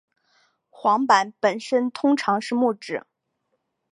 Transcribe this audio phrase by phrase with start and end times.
[0.71, 3.05] 晃板本身通常是木制。